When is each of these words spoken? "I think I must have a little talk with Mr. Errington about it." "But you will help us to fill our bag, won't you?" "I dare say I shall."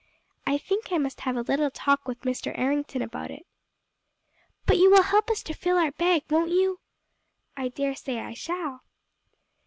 "I 0.47 0.57
think 0.57 0.91
I 0.91 0.97
must 0.97 1.19
have 1.21 1.37
a 1.37 1.41
little 1.43 1.69
talk 1.69 2.07
with 2.07 2.21
Mr. 2.21 2.57
Errington 2.57 3.03
about 3.03 3.29
it." 3.29 3.45
"But 4.65 4.77
you 4.79 4.89
will 4.89 5.03
help 5.03 5.29
us 5.29 5.43
to 5.43 5.53
fill 5.53 5.77
our 5.77 5.91
bag, 5.91 6.23
won't 6.31 6.49
you?" 6.49 6.79
"I 7.55 7.67
dare 7.67 7.93
say 7.93 8.17
I 8.19 8.33
shall." 8.33 8.81